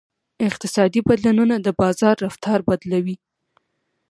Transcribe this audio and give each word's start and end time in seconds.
اقتصادي 0.49 0.99
بدلونونه 1.09 1.55
د 1.59 1.67
بازار 1.81 2.15
رفتار 2.25 2.59
بدلوي. 2.69 3.15